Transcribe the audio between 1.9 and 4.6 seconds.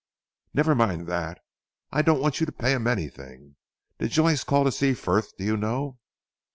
I don't want you to pay him anything. Did Joyce